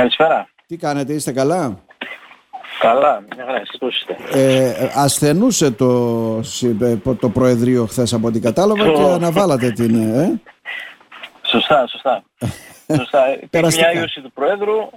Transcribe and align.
Καλησπέρα. 0.00 0.48
Τι 0.66 0.76
κάνετε, 0.76 1.12
είστε 1.12 1.32
καλά; 1.32 1.78
Καλά, 2.80 3.24
μια 3.34 3.44
χαρά, 3.44 3.60
εσείς 3.60 3.78
πώς 3.78 3.96
είστε; 3.96 4.16
Ε, 4.32 4.90
ασθενούσε 4.94 5.70
το, 5.70 5.86
ε, 6.80 6.96
το 7.14 7.28
Προεδρείο 7.28 7.86
χθες 7.86 8.12
από 8.12 8.26
ό,τι 8.26 8.40
κατάλαβα 8.40 8.88
και 8.88 9.02
αναβάλατε 9.02 9.70
την... 9.70 10.14
Ε; 10.18 10.40
Σωστά, 11.42 11.86
σωστά. 11.86 12.22
σωστά. 12.98 13.38
Υπήρχε 13.40 13.76
μια 13.76 13.92
ίωση 13.92 14.20
του 14.20 14.32
Προέδρου 14.32 14.90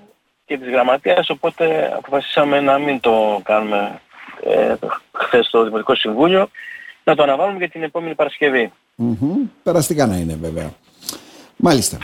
και 0.46 0.58
της 0.58 0.70
Γραμματείας, 0.70 1.30
οπότε 1.30 1.94
αποφασίσαμε 1.98 2.60
να 2.60 2.78
μην 2.78 3.00
το 3.00 3.42
κάνουμε 3.44 4.00
ε, 4.44 4.74
χθες 5.12 5.46
στο 5.46 5.64
Δημοτικό 5.64 5.96
Συμβούλιο, 5.96 6.50
να 7.04 7.16
το 7.16 7.24
αναβάλουμε 7.24 7.58
για 7.58 7.70
την 7.70 7.84
επόμενη 7.84 8.16
Παρασκευή. 8.16 8.72
Mm-hmm. 8.98 9.50
Περαστικά 9.64 10.06
να 10.06 10.16
είναι 10.16 10.38
βέβαια. 10.42 10.74
Μάλιστα. 11.56 11.98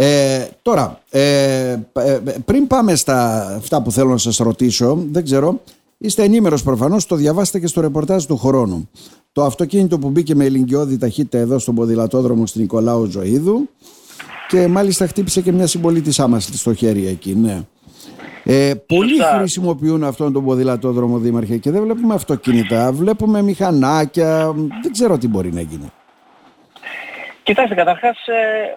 Ε, 0.00 0.48
τώρα, 0.62 1.00
ε, 1.10 1.70
ε, 1.92 2.20
πριν 2.44 2.66
πάμε 2.66 2.94
στα 2.94 3.46
αυτά 3.56 3.82
που 3.82 3.92
θέλω 3.92 4.10
να 4.10 4.16
σας 4.16 4.36
ρωτήσω, 4.36 5.04
δεν 5.10 5.24
ξέρω, 5.24 5.60
είστε 5.98 6.22
ενήμερος 6.22 6.62
προφανώς, 6.62 7.06
το 7.06 7.16
διαβάσετε 7.16 7.58
και 7.58 7.66
στο 7.66 7.80
ρεπορτάζ 7.80 8.24
του 8.24 8.36
χρόνου. 8.36 8.88
Το 9.32 9.44
αυτοκίνητο 9.44 9.98
που 9.98 10.10
μπήκε 10.10 10.34
με 10.34 10.44
ελληνικιώδη 10.44 10.98
ταχύτητα 10.98 11.38
εδώ 11.38 11.58
στον 11.58 11.74
ποδηλατόδρομο 11.74 12.46
στην 12.46 12.60
Νικολάου 12.60 13.04
Ζωήδου 13.04 13.68
και 14.48 14.66
μάλιστα 14.66 15.06
χτύπησε 15.06 15.40
και 15.40 15.52
μια 15.52 15.66
συμπολίτησά 15.66 16.28
μας 16.28 16.48
στο 16.52 16.74
χέρι 16.74 17.06
εκεί, 17.06 17.34
ναι. 17.34 17.62
Ε, 18.44 18.74
πολλοί 18.86 19.18
χρησιμοποιούν 19.38 20.04
αυτόν 20.04 20.32
τον 20.32 20.44
ποδηλατόδρομο, 20.44 21.18
Δήμαρχε, 21.18 21.56
και 21.56 21.70
δεν 21.70 21.82
βλέπουμε 21.82 22.14
αυτοκίνητα. 22.14 22.92
Βλέπουμε 22.92 23.42
μηχανάκια. 23.42 24.52
Δεν 24.82 24.92
ξέρω 24.92 25.18
τι 25.18 25.28
μπορεί 25.28 25.52
να 25.52 25.60
γίνει. 25.60 25.92
Κοιτάξτε, 27.48 27.74
καταρχάς, 27.74 28.26
ε, 28.26 28.76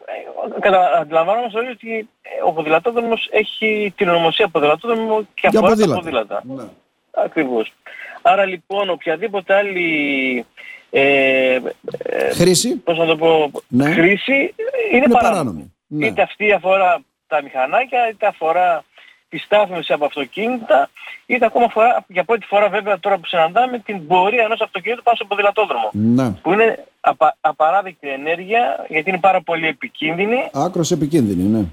κατα, 0.59 0.97
αντιλαμβάνομαστε 0.97 1.59
όλοι 1.59 1.69
ότι 1.69 2.09
ε, 2.21 2.29
ο 2.45 2.51
ποδηλατόδρομος 2.51 3.29
έχει 3.31 3.93
την 3.97 4.09
ονομασία 4.09 4.47
ποδηλατόδρομο 4.47 5.27
και 5.33 5.47
αφορά 5.47 5.67
ποδήλατα. 5.67 5.93
τα 5.93 5.99
ποδήλατα. 5.99 6.41
Ναι. 6.43 6.63
Ακριβώς. 7.11 7.73
Άρα 8.21 8.45
λοιπόν 8.45 8.89
οποιαδήποτε 8.89 9.53
άλλη 9.53 10.45
ε, 10.89 11.59
ε, 12.03 12.33
χρήση, 12.33 12.75
πώς 12.75 12.97
να 12.97 13.05
το 13.05 13.15
πω, 13.15 13.51
ναι. 13.67 13.91
χρήση 13.91 14.33
είναι, 14.33 15.05
είναι 15.05 15.07
παράνομη. 15.21 15.73
Ναι. 15.87 16.05
Είτε 16.05 16.21
αυτή 16.21 16.51
αφορά 16.51 17.01
τα 17.27 17.41
μηχανάκια, 17.43 18.09
είτε 18.09 18.27
αφορά 18.27 18.83
τη 19.31 19.37
στάθμιση 19.37 19.93
από 19.93 20.05
αυτοκίνητα, 20.05 20.89
είτε 21.25 21.45
ακόμα 21.45 21.67
φορά, 21.69 22.05
για 22.07 22.23
πρώτη 22.23 22.45
φορά 22.45 22.69
βέβαια 22.69 22.99
τώρα 22.99 23.17
που 23.17 23.25
συναντάμε 23.25 23.79
την 23.79 24.07
πορεία 24.07 24.43
ενός 24.43 24.61
αυτοκίνητου 24.61 25.03
πάνω 25.03 25.15
στο 25.15 25.25
ποδηλατόδρομο. 25.25 25.89
Ναι. 25.91 26.31
Που 26.31 26.53
είναι 26.53 26.85
απα, 27.01 27.37
απαράδεκτη 27.41 28.09
ενέργεια 28.09 28.85
γιατί 28.89 29.09
είναι 29.09 29.19
πάρα 29.19 29.41
πολύ 29.41 29.67
επικίνδυνη. 29.67 30.49
Άκρος 30.53 30.91
επικίνδυνη, 30.91 31.43
ναι. 31.43 31.65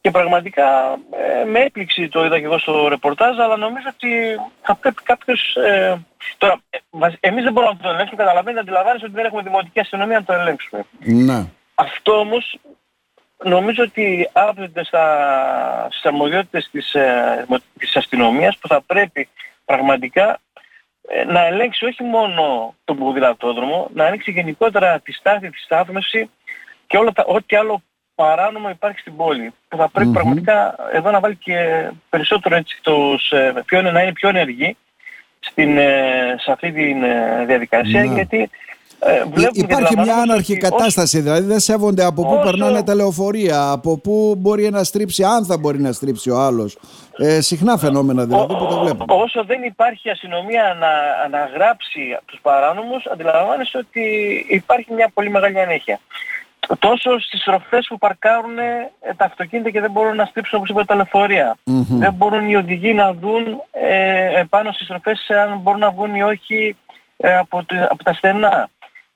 Και 0.00 0.10
πραγματικά 0.10 0.98
ε, 1.10 1.44
με 1.44 1.60
έπληξη 1.60 2.08
το 2.08 2.24
είδα 2.24 2.38
και 2.38 2.44
εγώ 2.44 2.58
στο 2.58 2.88
ρεπορτάζ, 2.88 3.38
αλλά 3.38 3.56
νομίζω 3.56 3.86
ότι 3.94 4.08
θα 4.62 4.74
πρέπει 4.74 5.02
κάποιος... 5.02 5.56
Ε, 5.56 6.00
τώρα, 6.38 6.60
ε, 6.70 6.78
εμείς 7.20 7.44
δεν 7.44 7.52
μπορούμε 7.52 7.72
να 7.72 7.82
το 7.82 7.88
ελέγξουμε, 7.88 8.22
καταλαβαίνετε, 8.22 8.60
αντιλαμβάνεσαι 8.60 9.04
ότι 9.04 9.14
δεν 9.14 9.24
έχουμε 9.24 9.42
δημοτική 9.42 9.80
αστυνομία 9.80 10.18
να 10.18 10.24
το 10.24 10.32
ελέγξουμε. 10.32 10.84
Ναι. 10.98 11.46
Αυτό 11.74 12.18
όμως 12.18 12.58
νομίζω 13.44 13.82
ότι 13.82 14.28
άπτεται 14.32 14.84
στα, 14.84 15.86
στις 15.90 16.04
αρμοδιότητες 16.04 16.68
της, 16.72 16.94
ε, 16.94 17.46
της 17.78 17.96
αστυνομίας 17.96 18.58
που 18.58 18.68
θα 18.68 18.80
πρέπει 18.80 19.28
πραγματικά 19.64 20.40
ε, 21.08 21.24
να 21.24 21.46
ελέγξει 21.46 21.84
όχι 21.84 22.02
μόνο 22.02 22.74
τον 22.84 22.96
ποδηλατόδρομο, 22.96 23.90
να 23.94 24.06
ελέγξει 24.06 24.30
γενικότερα 24.30 25.00
τη 25.00 25.12
στάθη, 25.12 25.50
τη 25.50 25.58
στάθμευση 25.58 26.30
και 26.86 26.96
όλα 26.96 27.12
τα, 27.12 27.24
ό,τι 27.26 27.56
άλλο 27.56 27.82
παράνομο 28.14 28.70
υπάρχει 28.70 28.98
στην 28.98 29.16
πόλη. 29.16 29.52
Που 29.68 29.76
θα 29.76 29.88
πρεπει 29.88 30.10
πραγματικά 30.10 30.76
εδώ 30.92 31.10
να 31.10 31.20
βάλει 31.20 31.36
και 31.36 31.90
περισσότερο 32.08 32.56
έτσι 32.56 32.78
τους, 32.82 33.30
ε, 33.30 33.62
πιο, 33.66 33.82
να 33.82 34.02
είναι 34.02 34.12
πιο 34.12 34.28
ενεργοί 34.28 34.76
στην, 35.38 35.78
ε, 35.78 36.34
σε 36.38 36.52
αυτή 36.52 36.72
τη 36.72 36.94
διαδικασία 37.46 38.04
ναι. 38.04 38.14
γιατί 38.14 38.50
ε, 38.98 39.22
Υπάρχει 39.52 39.98
μια 39.98 40.16
άναρχη 40.16 40.56
κατάσταση, 40.56 41.20
δηλαδή 41.20 41.46
δεν 41.46 41.60
σέβονται 41.60 42.04
από 42.04 42.22
πού 42.22 42.40
περνάνε 42.42 42.82
τα 42.82 42.94
λεωφορεία, 42.94 43.70
από 43.70 43.98
πού 43.98 44.34
μπορεί 44.38 44.70
να 44.70 44.84
στρίψει, 44.84 45.24
αν 45.24 45.44
θα 45.44 45.58
μπορεί 45.58 45.80
να 45.80 45.92
στρίψει 45.92 46.30
ο 46.30 46.38
άλλος. 46.38 46.78
Ε, 47.18 47.40
συχνά 47.40 47.76
φαινόμενα 47.78 48.24
δηλαδή 48.24 48.54
που 48.54 48.66
το 48.66 48.78
βλέπουμε. 48.78 49.14
Όσο 49.22 49.44
δεν 49.44 49.62
υπάρχει 49.62 50.10
αστυνομία 50.10 50.76
να, 50.80 50.88
να 51.38 51.44
γράψει 51.54 52.18
τους 52.24 52.38
παράνομους, 52.42 53.06
αντιλαμβάνεσαι 53.06 53.78
ότι 53.78 54.02
υπάρχει 54.48 54.92
μια 54.92 55.10
πολύ 55.14 55.30
μεγάλη 55.30 55.60
ανέχεια. 55.60 56.00
Τόσο 56.78 57.18
στις 57.18 57.40
στροφές 57.40 57.86
που 57.88 57.98
παρκάρουν 57.98 58.58
ε, 58.58 58.90
τα 59.16 59.24
αυτοκίνητα 59.24 59.70
και 59.70 59.80
δεν 59.80 59.90
μπορούν 59.90 60.16
να 60.16 60.24
στρίψουν 60.24 60.58
όπως 60.58 60.70
είπα 60.70 60.84
τα 60.84 60.94
λεωφορεία. 60.94 61.56
Δεν 61.88 62.12
μπορούν 62.12 62.48
οι 62.48 62.56
οδηγοί 62.56 62.94
να 62.94 63.12
δουν 63.12 63.62
ε, 63.70 64.42
πάνω 64.48 64.72
στις 64.72 64.86
στροφές 64.86 65.30
αν 65.30 65.58
μπορούν 65.58 65.80
να 65.80 65.90
βγουν 65.90 66.14
ή 66.14 66.22
όχι 66.22 66.76
ε, 67.16 67.36
από, 67.36 67.64
από 67.88 68.04
τα 68.04 68.12
στενά 68.12 68.68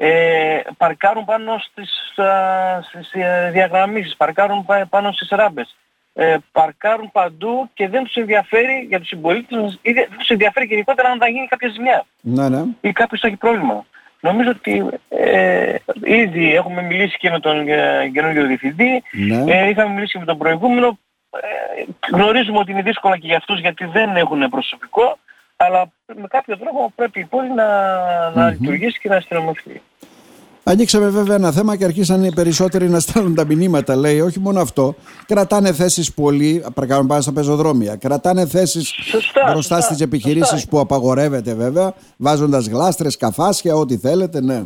ε, 0.02 0.60
παρκάρουν 0.76 1.24
πάνω 1.24 1.58
στις, 1.58 2.18
α, 2.18 2.82
στις 2.82 3.12
ε, 3.12 3.50
διαγραμμίσεις, 3.52 4.16
παρκάρουν 4.16 4.66
πάνω 4.88 5.12
στις 5.12 5.28
ράμπες. 5.28 5.76
Ε, 6.12 6.36
παρκάρουν 6.52 7.10
παντού 7.12 7.70
και 7.74 7.88
δεν 7.88 8.04
τους 8.04 8.14
ενδιαφέρει 8.14 8.86
για 8.88 8.98
τους 8.98 9.08
συμπολίτες 9.08 9.78
ή 9.82 9.92
δεν 9.92 10.08
τους 10.18 10.28
ενδιαφέρει 10.28 10.66
γενικότερα 10.66 11.08
αν 11.08 11.18
θα 11.18 11.28
γίνει 11.28 11.46
κάποια 11.46 11.68
ζημιά. 11.68 12.04
Ναι, 12.20 12.48
ναι. 12.48 12.64
Ή 12.80 12.92
κάποιος 12.92 13.20
θα 13.20 13.26
έχει 13.26 13.36
πρόβλημα. 13.36 13.84
Νομίζω 14.20 14.50
ότι 14.50 14.86
ε, 15.08 15.74
ήδη 16.04 16.54
έχουμε 16.54 16.82
μιλήσει 16.82 17.16
και 17.18 17.30
με 17.30 17.40
τον 17.40 17.68
ε, 17.68 18.10
καινούργιο 18.12 18.46
διευθυντή, 18.46 19.02
ναι. 19.12 19.44
ε, 19.52 19.68
είχαμε 19.68 19.94
μιλήσει 19.94 20.12
και 20.12 20.18
με 20.18 20.24
τον 20.24 20.38
προηγούμενο. 20.38 20.98
Ε, 21.30 21.84
γνωρίζουμε 22.12 22.58
ότι 22.58 22.70
είναι 22.70 22.82
δύσκολα 22.82 23.18
και 23.18 23.26
για 23.26 23.36
αυτούς 23.36 23.60
γιατί 23.60 23.84
δεν 23.84 24.16
έχουν 24.16 24.48
προσωπικό, 24.48 25.18
αλλά 25.62 25.92
με 26.06 26.26
κάποιο 26.28 26.58
τρόπο 26.58 26.92
πρέπει 26.94 27.20
η 27.20 27.24
πόλη 27.24 27.54
να, 27.54 27.66
να 28.30 28.50
λειτουργήσει 28.50 28.98
και 28.98 29.08
να 29.08 29.16
αστυνομευτεί. 29.16 29.82
Ανοίξαμε 30.64 31.08
βέβαια 31.08 31.34
ένα 31.34 31.52
θέμα 31.52 31.76
και 31.76 31.84
αρχίσαν 31.84 32.24
οι 32.24 32.32
περισσότεροι 32.32 32.88
να 32.88 33.00
στέλνουν 33.00 33.34
τα 33.34 33.44
μηνύματα. 33.44 33.96
Λέει, 33.96 34.20
όχι 34.20 34.40
μόνο 34.40 34.60
αυτό. 34.60 34.94
Κρατάνε 35.26 35.72
θέσεις 35.72 36.14
πολύ, 36.14 36.64
παρακαλώ 36.74 37.06
πάνω 37.06 37.20
στα 37.20 37.32
πεζοδρόμια. 37.32 37.96
Κρατάνε 37.96 38.46
θέσεις 38.46 38.94
μπροστά 39.50 39.80
στις 39.80 40.00
επιχειρήσεις 40.00 40.68
που 40.68 40.78
απαγορεύεται 40.78 41.54
βέβαια, 41.54 41.94
βάζοντας 42.16 42.66
γλάστρες, 42.66 43.16
καφάσια, 43.16 43.74
ό,τι 43.74 43.96
θέλετε, 43.96 44.40
ναι. 44.40 44.62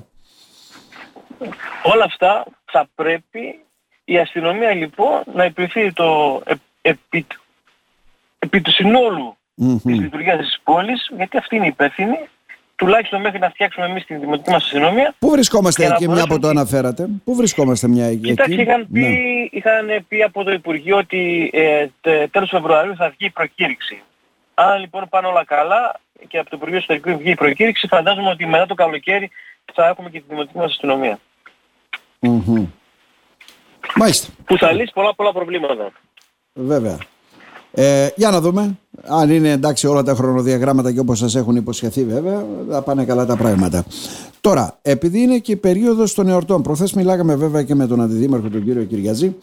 Όλα 1.82 2.04
αυτά 2.04 2.44
θα 2.64 2.88
πρέπει 2.94 3.58
η 4.04 4.18
αστυνομία 4.18 4.70
λοιπόν 4.74 5.22
να 5.34 5.44
επιφύγει 5.44 5.92
το 5.92 6.42
επί, 6.82 7.26
επί 8.38 8.60
του 8.60 8.70
συνόλου 8.70 9.36
mm-hmm. 9.62 9.80
της 9.82 9.98
λειτουργίας 9.98 10.38
της 10.38 10.60
πόλης, 10.64 11.10
γιατί 11.16 11.36
αυτή 11.36 11.56
είναι 11.56 11.66
υπεύθυνη 11.66 12.28
τουλάχιστον 12.76 13.20
μέχρι 13.20 13.38
να 13.38 13.50
φτιάξουμε 13.50 13.86
εμείς 13.86 14.04
την 14.04 14.20
δημοτική 14.20 14.50
μας 14.50 14.64
αστυνομία. 14.64 15.14
Πού 15.18 15.30
βρισκόμαστε 15.30 15.86
εκεί, 15.86 16.08
μια 16.08 16.26
που 16.26 16.38
το 16.38 16.48
αναφέρατε; 16.48 17.08
Πού 17.24 17.34
βρισκόμαστε 17.34 17.88
μια 17.88 18.06
εκεί; 18.06 18.20
Κοιτάξτε, 18.20 18.62
είχαν 18.62 18.88
πει, 18.92 19.00
ναι. 19.00 19.08
είχαν 19.50 20.04
πει 20.08 20.22
από 20.22 20.44
το 20.44 20.52
Υπουργείο 20.52 20.96
ότι 20.96 21.50
ε, 21.52 21.86
τέλος 22.30 22.48
Φεβρουαρίου 22.50 22.96
θα 22.96 23.08
βγει 23.08 23.26
η 23.26 23.30
προκήρυξη. 23.30 24.02
Αν 24.54 24.80
λοιπόν 24.80 25.08
πάνε 25.08 25.26
όλα 25.26 25.44
καλά 25.44 26.00
και 26.28 26.38
από 26.38 26.50
το 26.50 26.56
Υπουργείο 26.56 26.78
Ιστορικού 26.78 27.18
βγει 27.18 27.30
η 27.30 27.34
προκήρυξη, 27.34 27.86
φαντάζομαι 27.86 28.28
ότι 28.28 28.46
μετά 28.46 28.66
το 28.66 28.74
καλοκαίρι 28.74 29.30
θα 29.72 29.86
έχουμε 29.88 30.10
και 30.10 30.18
τη 30.18 30.24
δημοτική 30.28 30.58
μας 30.58 30.70
αστυνομία. 30.70 31.18
Mm-hmm. 32.20 32.66
Μάλιστα. 33.94 34.32
Που 34.44 34.58
θα 34.58 34.72
λύσει 34.72 34.92
πολλά 34.94 35.14
πολλά 35.14 35.32
προβλήματα. 35.32 35.92
Βέβαια. 36.52 36.98
Ε, 37.74 38.08
για 38.16 38.30
να 38.30 38.40
δούμε. 38.40 38.78
Αν 39.06 39.30
είναι 39.30 39.50
εντάξει 39.50 39.86
όλα 39.86 40.02
τα 40.02 40.14
χρονοδιαγράμματα 40.14 40.92
και 40.92 41.00
όπως 41.00 41.18
σας 41.18 41.34
έχουν 41.34 41.56
υποσχεθεί 41.56 42.04
βέβαια, 42.04 42.44
θα 42.70 42.82
πάνε 42.82 43.04
καλά 43.04 43.26
τα 43.26 43.36
πράγματα. 43.36 43.84
Τώρα, 44.40 44.78
επειδή 44.82 45.20
είναι 45.20 45.38
και 45.38 45.52
η 45.52 45.56
περίοδος 45.56 46.14
των 46.14 46.28
εορτών, 46.28 46.62
προχθές 46.62 46.92
μιλάγαμε 46.92 47.34
βέβαια 47.34 47.62
και 47.62 47.74
με 47.74 47.86
τον 47.86 48.00
Αντιδήμαρχο 48.00 48.48
τον 48.48 48.64
κύριο 48.64 48.84
Κυριαζή, 48.84 49.36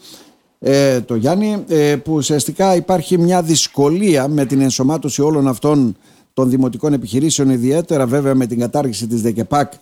ε, 0.58 1.00
το 1.00 1.14
Γιάννη, 1.14 1.64
ε, 1.68 1.96
που 1.96 2.12
ουσιαστικά 2.12 2.76
υπάρχει 2.76 3.18
μια 3.18 3.42
δυσκολία 3.42 4.28
με 4.28 4.44
την 4.44 4.60
ενσωμάτωση 4.60 5.22
όλων 5.22 5.48
αυτών 5.48 5.96
των 6.34 6.50
δημοτικών 6.50 6.92
επιχειρήσεων, 6.92 7.50
ιδιαίτερα 7.50 8.06
βέβαια 8.06 8.34
με 8.34 8.46
την 8.46 8.58
κατάργηση 8.58 9.06
της 9.06 9.22
ΔΕΚΕΠΑΚ, 9.22 9.72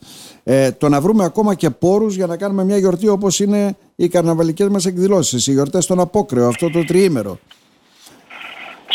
ε, 0.44 0.72
το 0.72 0.88
να 0.88 1.00
βρούμε 1.00 1.24
ακόμα 1.24 1.54
και 1.54 1.70
πόρους 1.70 2.16
για 2.16 2.26
να 2.26 2.36
κάνουμε 2.36 2.64
μια 2.64 2.78
γιορτή 2.78 3.08
όπως 3.08 3.40
είναι 3.40 3.76
οι 3.96 4.08
καρναβαλικές 4.08 4.68
μας 4.68 4.86
εκδηλώσεις, 4.86 5.46
οι 5.46 5.52
γιορτές 5.52 5.84
στον 5.84 6.00
Απόκρεο, 6.00 6.48
αυτό 6.48 6.70
το 6.70 6.84
τριήμερο. 6.84 7.38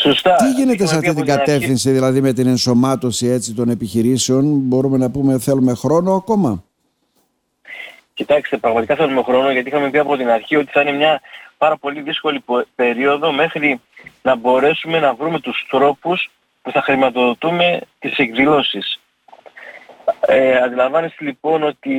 Σωστά. 0.05 0.35
Τι 0.35 0.51
γίνεται 0.51 0.85
σε 0.85 0.95
αυτή 0.95 1.13
την 1.13 1.25
κατεύθυνση, 1.25 1.91
δηλαδή 1.91 2.21
με 2.21 2.33
την 2.33 2.47
ενσωμάτωση 2.47 3.27
έτσι, 3.27 3.53
των 3.53 3.69
επιχειρήσεων, 3.69 4.43
μπορούμε 4.45 4.97
να 4.97 5.11
πούμε 5.11 5.39
θέλουμε 5.39 5.73
χρόνο 5.73 6.13
ακόμα; 6.13 6.63
Κοιτάξτε, 8.13 8.57
πραγματικά 8.57 8.95
θέλουμε 8.95 9.23
χρόνο 9.23 9.51
γιατί 9.51 9.69
είχαμε 9.69 9.89
πει 9.89 9.97
από 9.97 10.17
την 10.17 10.29
αρχή 10.29 10.55
ότι 10.55 10.71
θα 10.71 10.81
είναι 10.81 10.91
μια 10.91 11.21
πάρα 11.57 11.77
πολύ 11.77 12.01
δύσκολη 12.01 12.43
περίοδο 12.75 13.31
μέχρι 13.31 13.81
να 14.21 14.35
μπορέσουμε 14.35 14.99
να 14.99 15.13
βρούμε 15.13 15.39
τους 15.39 15.65
τρόπους 15.69 16.29
που 16.61 16.71
θα 16.71 16.81
χρηματοδοτούμε 16.81 17.81
τις 17.99 18.17
εκδηλώσεις. 18.17 18.99
Ε, 20.27 20.57
αντιλαμβάνεστε 20.57 21.23
λοιπόν 21.23 21.63
ότι 21.63 21.93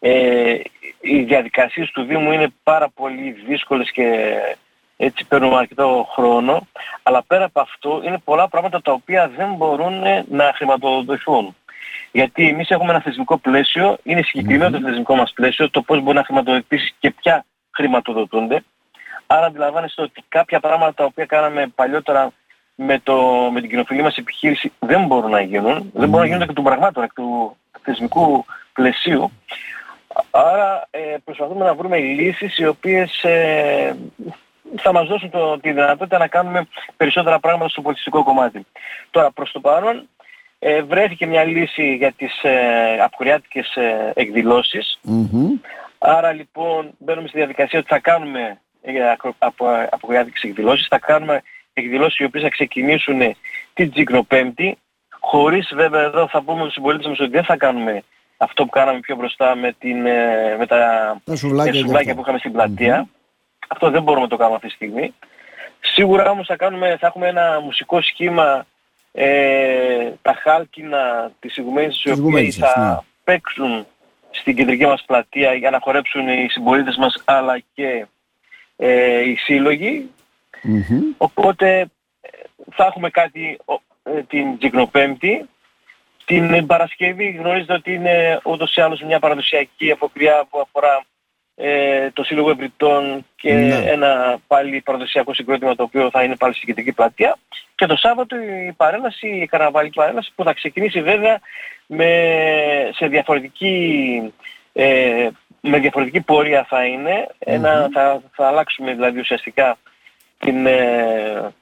ε, 0.00 0.54
οι 1.00 1.22
διαδικασίες 1.22 1.90
του 1.90 2.02
Δήμου 2.02 2.32
είναι 2.32 2.48
πάρα 2.62 2.88
πολύ 2.88 3.30
δύσκολες 3.48 3.90
και 3.90 4.34
έτσι 5.04 5.24
παίρνουμε 5.24 5.56
αρκετό 5.56 6.08
χρόνο, 6.14 6.66
αλλά 7.02 7.22
πέρα 7.26 7.44
από 7.44 7.60
αυτό 7.60 8.00
είναι 8.04 8.18
πολλά 8.24 8.48
πράγματα 8.48 8.82
τα 8.82 8.92
οποία 8.92 9.28
δεν 9.36 9.54
μπορούν 9.54 9.94
να 10.28 10.52
χρηματοδοτηθούν. 10.54 11.56
Γιατί 12.12 12.48
εμείς 12.48 12.70
έχουμε 12.70 12.90
ένα 12.90 13.00
θεσμικό 13.00 13.36
πλαίσιο, 13.38 13.98
είναι 14.02 14.22
συγκεκριμένο 14.22 14.78
το 14.78 14.86
θεσμικό 14.86 15.14
μας 15.14 15.32
πλαίσιο, 15.32 15.70
το 15.70 15.82
πώς 15.82 16.00
μπορεί 16.00 16.16
να 16.16 16.24
χρηματοδοτήσεις 16.24 16.94
και 16.98 17.10
ποια 17.10 17.44
χρηματοδοτούνται. 17.70 18.64
Άρα 19.26 19.46
αντιλαμβάνεστε 19.46 20.02
ότι 20.02 20.24
κάποια 20.28 20.60
πράγματα 20.60 20.94
τα 20.94 21.04
οποία 21.04 21.26
κάναμε 21.26 21.66
παλιότερα 21.74 22.32
με, 22.74 23.00
το, 23.02 23.48
με 23.52 23.60
την 23.60 23.70
κοινοφιλή 23.70 24.02
μας 24.02 24.16
επιχείρηση 24.16 24.72
δεν 24.78 25.06
μπορούν 25.06 25.30
να 25.30 25.40
γίνουν, 25.40 25.90
δεν 25.94 26.08
μπορούν 26.08 26.26
να 26.26 26.32
γίνουν 26.32 26.46
και 26.46 26.52
των 26.52 26.64
πραγμάτων, 26.64 27.02
εκ 27.02 27.12
του 27.12 27.56
θεσμικού 27.82 28.44
πλαισίου. 28.72 29.30
Άρα 30.30 30.88
ε, 30.90 31.16
προσπαθούμε 31.24 31.64
να 31.64 31.74
βρούμε 31.74 31.98
λύσεις 31.98 32.58
οι 32.58 32.66
οποίες 32.66 33.22
ε, 33.24 33.96
θα 34.76 34.92
μας 34.92 35.08
δώσουν 35.08 35.30
το, 35.30 35.58
τη 35.58 35.72
δυνατότητα 35.72 36.18
να 36.18 36.26
κάνουμε 36.26 36.66
περισσότερα 36.96 37.40
πράγματα 37.40 37.70
στο 37.70 37.82
πολιτιστικό 37.82 38.22
κομμάτι. 38.22 38.66
Τώρα 39.10 39.30
προς 39.30 39.52
το 39.52 39.60
παρόν 39.60 40.08
ε, 40.58 40.82
βρέθηκε 40.82 41.26
μια 41.26 41.44
λύση 41.44 41.94
για 41.94 42.12
τις 42.12 42.42
ε, 42.42 42.98
αποκριάτικες 43.00 43.76
ε, 43.76 44.12
εκδηλωσεις 44.14 44.98
Άρα 46.04 46.32
λοιπόν 46.32 46.90
μπαίνουμε 46.98 47.28
στη 47.28 47.36
διαδικασία 47.36 47.78
ότι 47.78 47.88
θα 47.88 47.98
κάνουμε 47.98 48.60
ε, 48.82 48.92
απο, 49.38 49.66
αποκριάτικες 49.90 50.42
εκδηλώσεις, 50.42 50.86
θα 50.86 50.98
κάνουμε 50.98 51.42
εκδηλώσεις 51.72 52.18
οι 52.18 52.24
οποίες 52.24 52.42
θα 52.42 52.48
ξεκινήσουν 52.48 53.20
την 53.74 53.90
Τζίκνο-Πέμπτη, 53.90 54.78
χωρίς 55.20 55.72
βέβαια 55.74 56.02
εδώ 56.02 56.28
θα 56.28 56.42
πούμε 56.42 56.60
στους 56.60 56.72
συμπολίτες 56.72 57.06
μας 57.06 57.20
ότι 57.20 57.30
δεν 57.30 57.44
θα 57.44 57.56
κάνουμε 57.56 58.02
αυτό 58.36 58.64
που 58.64 58.70
κάναμε 58.70 59.00
πιο 59.00 59.16
μπροστά 59.16 59.56
με, 59.56 59.74
την, 59.78 60.06
ε, 60.06 60.56
με 60.58 60.66
τα, 60.66 60.76
τα 61.24 61.36
σουβλάκια, 61.36 62.14
που 62.14 62.20
είχαμε 62.20 62.38
στην 62.38 62.52
πλατεια 62.52 63.08
Αυτό 63.72 63.90
δεν 63.90 64.02
μπορούμε 64.02 64.24
να 64.24 64.30
το 64.30 64.36
κάνουμε 64.36 64.56
αυτή 64.56 64.68
τη 64.68 64.74
στιγμή. 64.74 65.14
Σίγουρα 65.80 66.30
όμως 66.30 66.46
θα, 66.46 66.56
κάνουμε, 66.56 66.96
θα 67.00 67.06
έχουμε 67.06 67.28
ένα 67.28 67.60
μουσικό 67.60 68.02
σχήμα 68.02 68.66
ε, 69.12 70.10
τα 70.22 70.34
χάλκινα 70.42 71.32
της 71.40 71.56
ηγουμένης 71.56 72.04
οι 72.04 72.10
οποίοι 72.10 72.50
θα 72.50 72.74
ναι. 72.78 72.96
παίξουν 73.24 73.86
στην 74.30 74.56
κεντρική 74.56 74.86
μας 74.86 75.04
πλατεία 75.06 75.54
για 75.54 75.70
να 75.70 75.80
χορέψουν 75.80 76.28
οι 76.28 76.46
συμπολίτες 76.50 76.96
μας 76.96 77.22
αλλά 77.24 77.62
και 77.74 78.06
ε, 78.76 79.20
οι 79.28 79.36
συλλογοι 79.36 80.10
Οπότε 81.16 81.90
ε, 82.20 82.28
θα 82.70 82.84
έχουμε 82.84 83.10
κάτι 83.10 83.58
ε, 84.02 84.22
την 84.22 84.58
Τζικνοπέμπτη. 84.58 85.48
Την 86.24 86.66
Παρασκευή 86.66 87.30
γνωρίζετε 87.30 87.72
ότι 87.72 87.94
είναι 87.94 88.40
ούτως 88.44 88.76
ή 88.76 88.80
άλλως 88.80 89.02
μια 89.02 89.18
παραδοσιακή 89.18 89.90
αποκριά 89.90 90.46
που 90.50 90.60
αφορά 90.60 91.04
ε, 91.56 92.10
το 92.10 92.24
Σύλλογο 92.24 92.50
Ευρυτών 92.50 93.26
και 93.36 93.52
ναι. 93.52 93.74
ένα 93.74 94.38
πάλι 94.46 94.80
παραδοσιακό 94.80 95.34
συγκρότημα 95.34 95.74
το 95.74 95.82
οποίο 95.82 96.10
θα 96.10 96.22
είναι 96.22 96.36
πάλι 96.36 96.54
στην 96.54 96.66
κεντρική 96.66 96.92
πλατεία. 96.92 97.38
Και 97.74 97.86
το 97.86 97.96
Σάββατο 97.96 98.36
η 98.36 98.72
παρέλαση, 98.76 99.28
η 99.28 99.46
καρναβαλική 99.46 99.94
παρέλαση 99.94 100.32
που 100.34 100.44
θα 100.44 100.52
ξεκινήσει 100.52 101.02
βέβαια 101.02 101.40
με, 101.86 102.10
σε 102.94 103.06
διαφορετική, 103.06 104.32
ε, 104.72 105.28
με 105.60 105.78
διαφορετική 105.78 106.20
πορεία 106.20 106.64
θα 106.68 106.84
είναι. 106.84 107.28
Ένα, 107.38 107.88
θα, 107.92 108.22
θα 108.32 108.46
αλλάξουμε 108.46 108.94
δηλαδή 108.94 109.18
ουσιαστικά 109.18 109.78
την, 110.38 110.66
ε, 110.66 111.52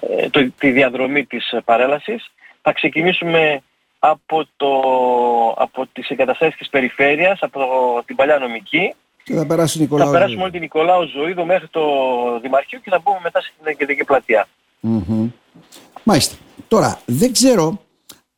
ε, 0.00 0.28
το, 0.30 0.50
τη 0.58 0.70
διαδρομή 0.70 1.24
της 1.24 1.54
παρέλασης. 1.64 2.32
Θα 2.62 2.72
ξεκινήσουμε 2.72 3.62
από, 3.98 4.46
το, 4.56 4.80
από 5.56 5.86
τις 5.92 6.08
εγκαταστάσεις 6.08 6.56
της 6.56 6.68
περιφέρειας, 6.68 7.38
από 7.42 8.02
την 8.06 8.16
παλιά 8.16 8.38
νομική, 8.38 8.94
και 9.30 9.36
θα 9.36 9.46
περάσει 9.46 9.80
Νικολάου 9.80 10.06
Θα 10.06 10.12
περάσουμε 10.12 10.42
όλη 10.42 10.50
την 10.50 10.60
Νικολάου 10.60 11.06
Ζωήδο 11.16 11.44
μέχρι 11.44 11.68
το 11.68 11.80
Δημαρχείο 12.42 12.78
και 12.78 12.90
θα 12.90 13.00
μπούμε 13.04 13.18
μετά 13.22 13.40
στην 13.40 13.76
κεντρική 13.76 14.04
πλατεία. 14.04 14.48
Μάλιστα. 16.04 16.34
Τώρα, 16.68 17.00
δεν 17.06 17.32
ξέρω 17.32 17.80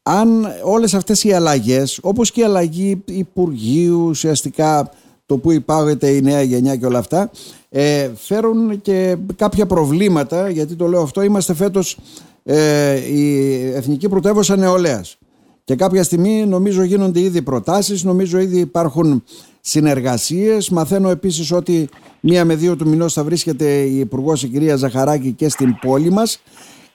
αν 0.03 0.47
όλες 0.65 0.94
αυτές 0.94 1.25
οι 1.25 1.33
αλλαγές, 1.33 1.99
όπως 2.03 2.31
και 2.31 2.41
η 2.41 2.44
αλλαγή 2.44 3.03
Υπουργείου, 3.05 4.06
ουσιαστικά 4.09 4.91
το 5.27 5.39
που 5.39 5.53
υπάγεται 5.53 6.09
η 6.09 6.23
νέα 6.23 6.43
γενιά 6.43 6.77
και 6.77 6.87
όλα 6.87 6.99
αυτά, 6.99 7.31
ε, 7.69 8.11
φέρουν 8.15 8.81
και 8.81 9.17
κάποια 9.37 9.67
προβλήματα, 9.67 10.49
γιατί 10.49 10.75
το 10.75 10.87
λέω 10.87 11.03
αυτό, 11.03 11.23
είμαστε 11.23 11.55
φέτος 11.55 11.97
ε, 12.44 12.94
η 12.94 13.56
Εθνική 13.75 14.09
Πρωτεύουσα 14.09 14.56
Νεολαίας. 14.56 15.19
Και 15.65 15.75
κάποια 15.75 16.03
στιγμή 16.03 16.47
νομίζω 16.47 16.83
γίνονται 16.83 17.21
ήδη 17.21 17.43
προτάσεις, 17.43 18.05
νομίζω 18.05 18.39
ήδη 18.39 18.59
υπάρχουν 18.59 19.25
συνεργασίες. 19.64 20.70
Μαθαίνω 20.70 21.11
επίσης 21.11 21.53
ότι 21.53 21.88
μία 22.20 22.44
με 22.44 22.55
δύο 22.55 22.76
του 22.76 22.88
μηνός 22.88 23.12
θα 23.12 23.25
βρίσκεται 23.25 23.64
η 23.64 23.99
υπουργός 23.99 24.43
η 24.43 24.49
κυρία 24.49 24.76
Ζαχαράκη 24.76 25.32
και 25.32 25.49
στην 25.49 25.79
πόλη 25.79 26.11
μας. 26.11 26.43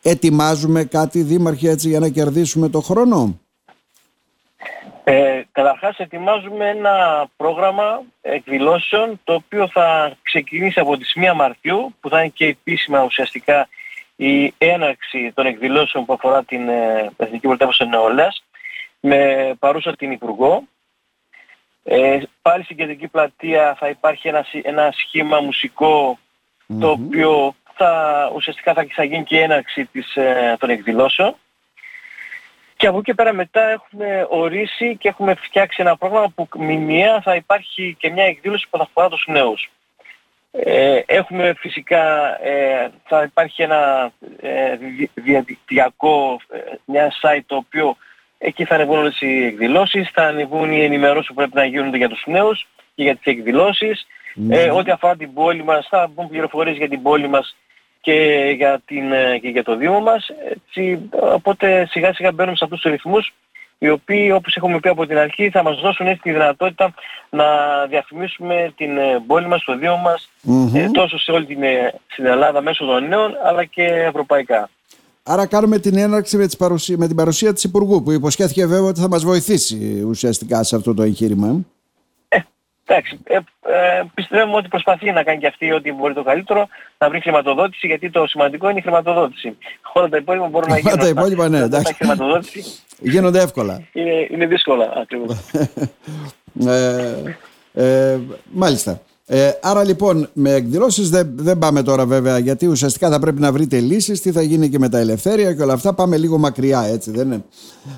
Ετοιμάζουμε 0.01 0.83
κάτι 0.83 1.21
δήμαρχοι 1.21 1.67
έτσι 1.67 1.89
για 1.89 1.99
να 1.99 2.09
κερδίσουμε 2.09 2.69
το 2.69 2.81
χρόνο; 2.81 3.39
Ε, 5.03 5.41
καταρχάς 5.51 5.97
ετοιμάζουμε 5.97 6.69
ένα 6.69 7.27
πρόγραμμα 7.37 8.01
εκδηλώσεων 8.21 9.19
το 9.23 9.33
οποίο 9.33 9.67
θα 9.67 10.17
ξεκινήσει 10.21 10.79
από 10.79 10.97
τις 10.97 11.13
1 11.15 11.35
Μαρτιού 11.35 11.93
που 11.99 12.09
θα 12.09 12.19
είναι 12.19 12.31
και 12.35 12.45
επίσημα 12.45 13.03
ουσιαστικά 13.03 13.67
η 14.15 14.53
έναρξη 14.57 15.31
των 15.35 15.45
εκδηλώσεων 15.45 16.05
που 16.05 16.13
αφορά 16.13 16.43
την 16.43 16.69
ε, 16.69 17.11
Εθνική 17.17 17.47
Πρωτεύουσα 17.47 17.85
Νεολαίας 17.85 18.43
με 18.99 19.53
παρούσα 19.59 19.95
την 19.95 20.11
Υπουργό 20.11 20.63
ε, 21.89 22.19
πάλι 22.41 22.63
στην 22.63 22.77
κεντρική 22.77 23.07
πλατεία 23.07 23.75
θα 23.79 23.89
υπάρχει 23.89 24.27
ένα, 24.27 24.45
ένα 24.61 24.93
σχήμα 24.97 25.37
το 26.79 26.89
οποίο 26.89 27.55
θα, 27.73 28.31
ουσιαστικά 28.35 28.73
θα, 28.73 28.87
θα 28.89 29.03
γίνει 29.03 29.23
και 29.23 29.35
η 29.35 29.39
έναρξη 29.39 29.85
της, 29.85 30.15
ε, 30.15 30.55
των 30.59 30.69
εκδηλώσεων. 30.69 31.35
Και 32.77 32.87
από 32.87 32.97
εκεί 32.97 33.13
πέρα 33.13 33.33
μετά 33.33 33.69
έχουμε 33.69 34.27
ορίσει 34.29 34.97
και 34.97 35.07
έχουμε 35.07 35.33
φτιάξει 35.33 35.81
ένα 35.81 35.97
πρόγραμμα 35.97 36.29
που 36.35 36.47
μηνιαία 36.57 37.21
θα 37.21 37.35
υπάρχει 37.35 37.95
και 37.99 38.09
μια 38.09 38.25
εκδήλωση 38.25 38.67
που 38.69 38.77
θα 38.77 38.83
αφορά 38.83 39.09
τους 39.09 39.25
νέους. 39.27 39.71
Ε, 40.51 40.99
έχουμε 41.05 41.53
φυσικά, 41.57 42.37
ε, 42.43 42.91
θα 43.03 43.23
υπάρχει 43.23 43.61
ένα 43.61 44.11
ε, 44.41 44.77
διαδικτυακό, 45.13 46.39
ε, 46.49 46.59
μια 46.85 47.11
site 47.21 47.41
το 47.45 47.55
οποίο 47.55 47.97
Εκεί 48.37 48.65
θα 48.65 48.75
ανεβούν 48.75 48.97
όλες 48.97 49.21
οι 49.21 49.45
εκδηλώσεις, 49.45 50.09
θα 50.13 50.23
ανεβούν 50.23 50.71
οι 50.71 50.83
ενημερώσεις 50.83 51.27
που 51.27 51.33
πρέπει 51.33 51.55
να 51.55 51.65
γίνονται 51.65 51.97
για 51.97 52.09
τους 52.09 52.23
νέους 52.25 52.67
και 52.95 53.03
για 53.03 53.15
τις 53.15 53.25
εκδηλώσεις. 53.25 54.07
Ναι. 54.33 54.57
Ε, 54.57 54.71
ό,τι 54.71 54.91
αφορά 54.91 55.15
την 55.15 55.33
πόλη 55.33 55.63
μας, 55.63 55.87
θα 55.89 56.09
μπουν 56.13 56.27
πληροφορίες 56.27 56.77
για 56.77 56.89
την 56.89 57.01
πόλη 57.01 57.27
μας 57.27 57.55
και 58.01 58.13
για, 58.55 58.81
την, 58.85 59.11
ε, 59.11 59.37
και 59.37 59.47
για 59.47 59.63
το 59.63 59.75
Δήμο 59.75 59.99
μας. 59.99 60.29
Έτσι, 60.49 61.09
οπότε 61.33 61.87
σιγά 61.89 62.13
σιγά 62.13 62.31
μπαίνουμε 62.31 62.57
σε 62.57 62.63
αυτούς 62.63 62.81
τους 62.81 62.91
ρυθμούς 62.91 63.33
οι 63.79 63.89
οποίοι 63.89 64.31
όπως 64.33 64.56
έχουμε 64.56 64.79
πει 64.79 64.89
από 64.89 65.06
την 65.06 65.17
αρχή 65.17 65.49
θα 65.49 65.63
μας 65.63 65.79
δώσουν 65.79 66.07
έτσι 66.07 66.21
τη 66.21 66.31
δυνατότητα 66.31 66.94
να 67.29 67.45
διαφημίσουμε 67.85 68.73
την 68.77 68.97
ε, 68.97 69.23
πόλη 69.27 69.47
μας, 69.47 69.63
το 69.63 69.77
Δήμο 69.77 69.97
μας 69.97 70.29
ε, 70.75 70.89
τόσο 70.89 71.19
σε 71.19 71.31
όλη 71.31 71.45
την, 71.45 71.63
στην 72.07 72.25
Ελλάδα 72.25 72.61
μέσω 72.61 72.85
των 72.85 73.07
νέων 73.07 73.37
αλλά 73.44 73.65
και 73.65 73.83
ευρωπαϊκά. 73.83 74.69
Άρα 75.29 75.45
κάνουμε 75.45 75.79
την 75.79 75.97
έναρξη 75.97 76.37
με, 76.37 76.47
παρουσία, 76.57 76.97
με 76.97 77.07
την 77.07 77.15
παρουσία 77.15 77.53
της 77.53 77.63
Υπουργού 77.63 78.03
που 78.03 78.11
υποσχέθηκε 78.11 78.65
βέβαια 78.65 78.89
ότι 78.89 78.99
θα 78.99 79.07
μας 79.07 79.23
βοηθήσει 79.23 80.03
ουσιαστικά 80.07 80.63
σε 80.63 80.75
αυτό 80.75 80.93
το 80.93 81.03
εγχείρημα. 81.03 81.65
Ε, 82.29 82.39
εντάξει, 82.85 83.19
ε, 83.23 83.35
ε, 83.35 84.03
πιστεύουμε 84.13 84.55
ότι 84.55 84.67
προσπαθεί 84.67 85.11
να 85.11 85.23
κάνει 85.23 85.39
και 85.39 85.47
αυτή 85.47 85.71
ό,τι 85.71 85.91
μπορεί 85.91 86.13
το 86.13 86.23
καλύτερο, 86.23 86.67
να 86.97 87.09
βρει 87.09 87.21
χρηματοδότηση, 87.21 87.87
γιατί 87.87 88.09
το 88.09 88.27
σημαντικό 88.27 88.69
είναι 88.69 88.79
η 88.79 88.81
χρηματοδότηση. 88.81 89.57
Όλα 89.93 90.09
τα 90.09 90.17
υπόλοιπα 90.17 90.47
μπορούν 90.47 90.69
να 90.69 90.77
γίνουν. 90.77 90.99
τα 90.99 91.07
υπόλοιπα, 91.07 91.49
ναι, 91.49 91.59
εντάξει. 91.59 91.93
χρηματοδότηση. 91.93 92.63
Γίνονται 92.99 93.41
εύκολα. 93.41 93.81
Είναι, 93.93 94.27
είναι 94.31 94.45
δύσκολα, 94.45 94.93
ακριβώς. 94.95 95.37
ε, 96.67 97.35
ε, 97.73 98.19
μάλιστα. 98.51 99.01
Ε, 99.29 99.51
άρα 99.61 99.83
λοιπόν 99.83 100.29
με 100.33 100.51
εκδηλώσεις 100.51 101.09
δεν, 101.09 101.31
δεν 101.35 101.57
πάμε 101.57 101.83
τώρα 101.83 102.05
βέβαια 102.05 102.37
γιατί 102.37 102.67
ουσιαστικά 102.67 103.09
θα 103.09 103.19
πρέπει 103.19 103.41
να 103.41 103.51
βρείτε 103.51 103.79
λύσεις 103.79 104.21
τι 104.21 104.31
θα 104.31 104.41
γίνει 104.41 104.69
και 104.69 104.79
με 104.79 104.89
τα 104.89 104.97
ελευθέρια 104.97 105.53
και 105.53 105.61
όλα 105.61 105.73
αυτά. 105.73 105.93
Πάμε 105.93 106.17
λίγο 106.17 106.37
μακριά 106.37 106.81
έτσι 106.81 107.11
δεν 107.11 107.25
είναι; 107.25 107.43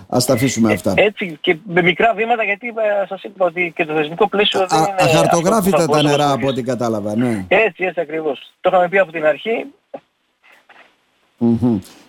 Ας 0.08 0.26
τα 0.26 0.34
αφήσουμε 0.34 0.74
αυτά. 0.74 0.94
Ε, 0.96 1.04
έτσι 1.04 1.38
και 1.42 1.58
με 1.64 1.82
μικρά 1.82 2.14
βήματα 2.14 2.44
γιατί 2.44 2.68
ε, 2.68 3.08
σας 3.08 3.24
είπα 3.24 3.46
ότι 3.46 3.74
και 3.76 3.86
το 3.86 3.94
θεσμικό 3.94 4.30
πλαίσιο 4.30 4.68
δεν 4.68 4.80
είναι 4.80 4.96
αχαρτογράφητα 4.98 5.86
τα 5.86 6.02
νερά 6.02 6.32
από 6.32 6.48
ό,τι 6.48 6.64
κατάλαβα 6.64 7.16
ναι. 7.16 7.46
έτσι 7.48 7.84
έτσι 7.84 8.00
ακριβώς. 8.00 8.54
Το 8.62 8.70
είχαμε 8.74 8.90
πει 8.90 8.98
από 8.98 9.12
την 9.12 9.26
αρχή. 9.26 9.66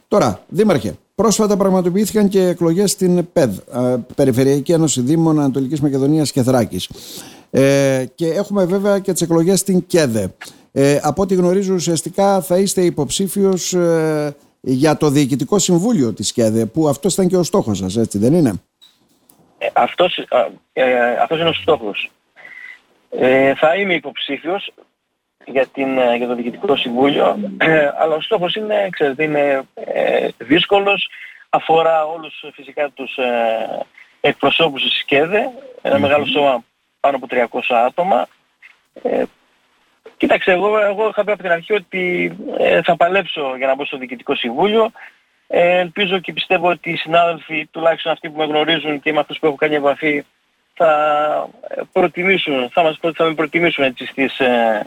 Τώρα, 0.08 0.40
Δήμαρχε, 0.48 0.94
πρόσφατα 1.14 1.56
πραγματοποιήθηκαν 1.56 2.28
και 2.28 2.42
εκλογές 2.42 2.90
στην 2.90 3.32
ΠΕΔ, 3.32 3.58
Περιφερειακή 4.14 4.72
Ένωση 4.72 5.00
Δήμων 5.00 5.38
Ανατολικής 5.38 5.80
Μακεδονίας 5.80 6.32
και 6.32 6.42
Θράκης. 6.42 6.88
Ε, 7.50 8.04
και 8.14 8.26
έχουμε 8.26 8.64
βέβαια 8.64 8.99
και 8.99 9.12
τις 9.12 9.23
εκλογές 9.23 9.61
στην 9.61 9.87
ΚΕΔΕ. 9.87 10.35
Ε, 10.73 10.99
από 11.02 11.23
ό,τι 11.23 11.35
γνωρίζω 11.35 11.75
ουσιαστικά 11.75 12.40
θα 12.40 12.59
είστε 12.59 12.80
υποψήφιος 12.80 13.73
ε, 13.73 14.37
για 14.61 14.97
το 14.97 15.09
Διοικητικό 15.09 15.59
Συμβούλιο 15.59 16.12
της 16.12 16.33
ΚΕΔΕ 16.33 16.66
που 16.66 16.88
αυτός 16.88 17.12
ήταν 17.12 17.28
και 17.28 17.37
ο 17.37 17.42
στόχος 17.42 17.78
σας, 17.78 17.97
έτσι 17.97 18.19
δεν 18.19 18.33
είναι; 18.33 18.52
Ε, 19.59 19.66
αυτός, 19.73 20.19
ε, 20.73 21.16
αυτός 21.23 21.38
είναι 21.38 21.49
ο 21.49 21.52
στόχος. 21.52 22.11
θα 23.57 23.76
είμαι 23.76 23.95
υποψήφιος. 23.95 24.73
για, 25.47 25.66
την, 25.66 25.99
ε, 25.99 26.16
για 26.16 26.26
το 26.26 26.35
Διοικητικό 26.35 26.76
Συμβούλιο, 26.76 27.38
ε, 27.59 27.90
αλλά 27.99 28.14
ο 28.14 28.21
στόχος 28.21 28.54
είναι, 28.54 28.88
ξέρετε, 28.90 29.25
είναι 29.25 29.62
ε, 29.75 30.28
δύσκολος, 30.38 31.09
αφορά 31.49 32.04
όλους 32.04 32.45
φυσικά 32.54 32.90
τους 32.90 33.16
ε, 33.16 33.87
εκπροσώπους 34.21 34.83
της 34.83 34.99
ΣΚΕΔΕ, 34.99 35.50
ένα 35.83 35.99
μεγάλο 35.99 36.26
σώμα 36.26 36.64
πάνω 37.00 37.16
από 37.16 37.26
300 37.30 37.61
άτομα. 37.87 38.28
Ε, 39.02 39.23
κοίταξε, 40.16 40.52
εγώ, 40.52 40.78
εγώ 40.78 41.09
είχα 41.09 41.25
πει 41.25 41.33
από 41.33 41.42
την 41.42 41.50
αρχή 41.50 41.73
ότι 41.73 42.37
ε, 42.59 42.83
θα 42.83 42.97
παλέψω 42.97 43.57
για 43.57 43.66
να 43.66 43.75
μπω 43.75 43.85
στο 43.85 43.99
Διοικητικό 43.99 44.35
Συμβούλιο. 44.35 44.90
Ε, 45.47 45.78
ελπίζω 45.78 46.19
και 46.19 46.33
πιστεύω 46.33 46.69
ότι 46.69 46.90
οι 46.90 46.97
συνάδελφοι, 46.97 47.66
τουλάχιστον 47.71 48.12
αυτοί 48.12 48.30
που 48.30 48.38
με 48.38 48.45
γνωρίζουν 48.45 49.00
και 49.00 49.12
με 49.12 49.19
αυτούς 49.19 49.38
που 49.38 49.47
έχω 49.47 49.54
κάνει 49.54 49.75
επαφή, 49.75 50.25
θα 50.75 51.49
προτιμήσουν, 51.92 52.71
θα, 52.71 52.83
μας, 52.83 52.99
θα 53.14 53.25
με 53.25 53.35
προτιμήσουν 53.35 53.85
έτσι 53.85 54.07
στις, 54.07 54.38
ε, 54.38 54.87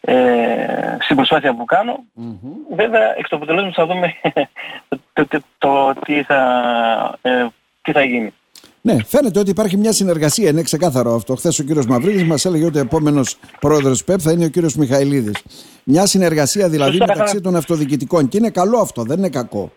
ε, 0.00 0.96
στην 1.00 1.16
προσπάθεια 1.16 1.54
που 1.54 1.64
κάνω. 1.64 2.04
Mm-hmm. 2.20 2.76
Βέβαια, 2.76 3.18
εξ 3.18 3.28
του 3.28 3.36
αποτελέσματος 3.36 3.76
θα 3.76 3.86
δούμε 3.86 4.14
το, 5.12 5.26
το, 5.26 5.42
το, 5.58 5.94
τι, 6.04 6.22
θα, 6.22 7.18
ε, 7.22 7.46
τι 7.82 7.92
θα 7.92 8.02
γίνει. 8.04 8.34
Ναι, 8.84 9.04
φαίνεται 9.04 9.38
ότι 9.38 9.50
υπάρχει 9.50 9.76
μια 9.76 9.92
συνεργασία, 9.92 10.50
είναι 10.50 10.62
ξεκάθαρο 10.62 11.14
αυτό. 11.14 11.34
Χθες 11.34 11.58
ο 11.58 11.64
κύριος 11.64 11.86
Μαυρίδης 11.86 12.24
μας 12.24 12.44
έλεγε 12.44 12.64
ότι 12.64 12.78
ο 12.78 12.80
επόμενος 12.80 13.38
πρόεδρος 13.60 14.04
ΠΕΠ 14.04 14.18
θα 14.22 14.32
είναι 14.32 14.44
ο 14.44 14.48
κύριος 14.48 14.74
Μιχαηλίδης. 14.74 15.42
Μια 15.84 16.06
συνεργασία 16.06 16.68
δηλαδή 16.68 16.98
μεταξύ 16.98 17.40
των 17.40 17.56
αυτοδιοικητικών. 17.56 18.28
Και 18.28 18.36
είναι 18.36 18.50
καλό 18.50 18.78
αυτό, 18.78 19.02
δεν 19.02 19.18
είναι 19.18 19.28
κακό. 19.28 19.72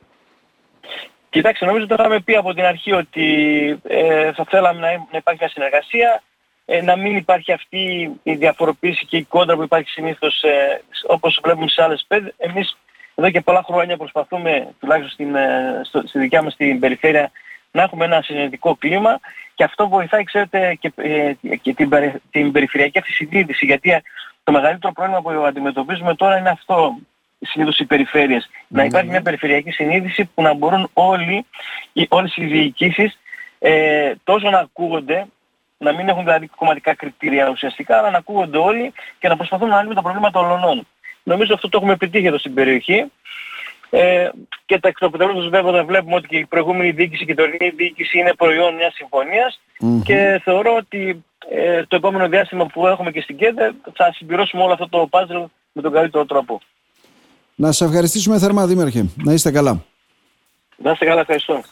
Κοιτάξτε, 1.29 1.65
νομίζω 1.65 1.83
ότι 1.83 1.93
είχαμε 1.93 2.19
πει 2.19 2.35
από 2.35 2.53
την 2.53 2.63
αρχή 2.63 2.91
ότι 2.91 3.25
ε, 3.83 4.31
θα 4.33 4.45
θέλαμε 4.49 4.79
να, 4.79 4.87
να 4.87 5.17
υπάρχει 5.17 5.39
μια 5.39 5.49
συνεργασία, 5.49 6.23
ε, 6.65 6.81
να 6.81 6.95
μην 6.95 7.15
υπάρχει 7.15 7.51
αυτή 7.51 8.11
η 8.23 8.33
διαφοροποίηση 8.35 9.05
και 9.05 9.17
η 9.17 9.23
κόντρα 9.23 9.55
που 9.55 9.63
υπάρχει 9.63 9.89
συνήθως 9.89 10.41
ε, 10.43 10.81
όπως 11.07 11.39
βλέπουμε 11.43 11.67
σε 11.67 11.83
άλλες 11.83 12.05
πέντε. 12.07 12.33
Εμείς 12.37 12.77
εδώ 13.15 13.29
και 13.29 13.41
πολλά 13.41 13.63
χρόνια 13.63 13.97
προσπαθούμε, 13.97 14.67
τουλάχιστον 14.79 15.11
στην, 15.11 15.35
ε, 15.35 15.81
στο, 15.83 16.03
στη 16.07 16.19
δικιά 16.19 16.41
μας 16.41 16.55
την 16.55 16.79
περιφέρεια, 16.79 17.31
να 17.75 17.81
έχουμε 17.83 18.05
ένα 18.05 18.21
συνεργατικό 18.21 18.75
κλίμα 18.75 19.19
και 19.55 19.63
αυτό 19.63 19.87
βοηθάει, 19.87 20.23
ξέρετε, 20.23 20.77
και, 20.79 20.91
ε, 20.95 21.33
και 21.61 21.73
την, 21.73 21.89
την 22.31 22.51
περιφερειακή 22.51 22.97
αυτή 22.97 23.11
συνείδηση, 23.11 23.65
γιατί 23.65 24.01
το 24.43 24.51
μεγαλύτερο 24.51 24.93
πρόβλημα 24.93 25.21
που 25.21 25.29
αντιμετωπίζουμε 25.29 26.15
τώρα 26.15 26.37
είναι 26.37 26.49
αυτό 26.49 26.97
συνήθως 27.39 27.79
οι 27.79 27.85
περιφέρειες. 27.85 28.49
Να 28.67 28.83
υπάρχει 28.83 29.09
μια 29.09 29.21
περιφερειακή 29.21 29.71
συνείδηση 29.71 30.25
που 30.25 30.41
να 30.41 30.53
μπορούν 30.53 30.89
όλοι, 30.93 31.45
οι, 31.93 32.05
όλες 32.09 32.35
οι 32.35 32.45
διοικήσεις 32.45 33.19
ε, 33.59 34.13
τόσο 34.23 34.49
να 34.49 34.59
ακούγονται, 34.59 35.25
να 35.77 35.93
μην 35.93 36.09
έχουν 36.09 36.23
δηλαδή 36.23 36.47
κομματικά 36.47 36.95
κριτήρια 36.95 37.49
ουσιαστικά, 37.49 37.97
αλλά 37.97 38.09
να 38.09 38.17
ακούγονται 38.17 38.57
όλοι 38.57 38.93
και 39.19 39.27
να 39.27 39.35
προσπαθούν 39.35 39.69
να 39.69 39.81
λύνουν 39.81 39.95
τα 39.95 40.01
προβλήματα 40.01 40.39
των 40.39 40.51
ολονών. 40.51 40.87
Νομίζω 41.23 41.53
αυτό 41.53 41.69
το 41.69 41.77
έχουμε 41.77 41.93
επιτύχει 41.93 42.25
εδώ 42.25 42.37
στην 42.37 42.53
περιοχή. 42.53 43.11
Ε, 43.97 44.29
και 44.65 44.79
τα 44.79 44.87
εκτοπιτελούς 44.87 45.49
βέβαια 45.49 45.83
βλέπουμε 45.83 46.15
ότι 46.15 46.27
και 46.27 46.37
η 46.37 46.45
προηγούμενη 46.45 46.91
διοίκηση 46.91 47.25
και 47.25 47.31
η 47.31 47.35
τωρινή 47.35 47.69
διοίκηση 47.69 48.19
είναι 48.19 48.33
προϊόν 48.33 48.75
μιας 48.75 48.93
συμφωνίας 48.93 49.59
mm-hmm. 49.81 50.01
και 50.03 50.41
θεωρώ 50.43 50.75
ότι 50.75 51.23
ε, 51.49 51.83
το 51.87 51.95
επόμενο 51.95 52.27
διάστημα 52.27 52.65
που 52.65 52.87
έχουμε 52.87 53.11
και 53.11 53.21
στην 53.21 53.37
ΚΕΔΕ 53.37 53.71
θα 53.93 54.13
συμπληρώσουμε 54.13 54.63
όλο 54.63 54.73
αυτό 54.73 54.89
το 54.89 55.09
puzzle 55.11 55.45
με 55.71 55.81
τον 55.81 55.91
καλύτερο 55.91 56.25
τρόπο. 56.25 56.61
Να 57.55 57.71
σας 57.71 57.87
ευχαριστήσουμε 57.87 58.39
θερμά 58.39 58.65
Δήμαρχε. 58.65 59.09
Να 59.23 59.33
είστε 59.33 59.51
καλά. 59.51 59.83
Να 60.77 60.91
είστε 60.91 61.05
καλά, 61.05 61.19
ευχαριστώ. 61.19 61.63